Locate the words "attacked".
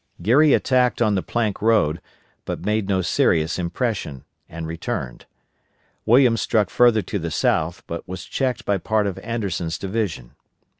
0.55-0.99